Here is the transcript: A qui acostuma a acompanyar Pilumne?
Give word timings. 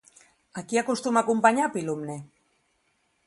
A 0.59 0.61
qui 0.69 0.79
acostuma 0.81 1.21
a 1.21 1.23
acompanyar 1.27 1.69
Pilumne? 1.77 2.17